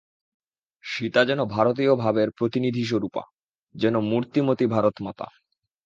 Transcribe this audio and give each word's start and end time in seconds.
সীতা 0.83 1.21
যেন 1.25 1.39
ভারতীয় 1.45 1.93
ভাবের 1.95 2.29
প্রতিনিধিস্বরূপা, 2.31 3.23
যেন 3.75 3.95
মূর্তিমতী 4.01 4.65
ভারতমাতা। 4.65 5.27